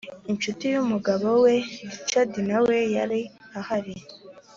inshuti 0.31 0.63
y'umugabo 0.73 1.27
we 1.43 1.53
richards 1.89 2.35
nawe 2.49 2.77
yari 2.95 3.21
ahari, 3.59 3.95